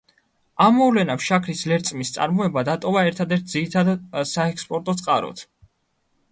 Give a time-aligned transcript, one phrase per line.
[0.67, 3.95] ამ მოვლენამ შაქრის ლერწმის წარმოება დატოვა ერთადერთ ძირითად
[4.33, 5.49] საექსპორტო წყაროდ.